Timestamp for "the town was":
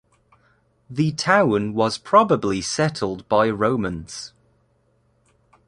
0.89-1.99